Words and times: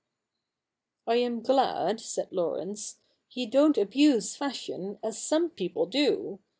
* 0.57 0.85
I 1.07 1.17
am 1.17 1.41
glad,' 1.41 1.99
said 1.99 2.29
Laurence,' 2.31 2.97
you 3.35 3.47
don't 3.47 3.77
abuse 3.77 4.35
fashion 4.35 4.97
as 5.03 5.21
some 5.21 5.51
people 5.51 5.85
do. 5.85 6.39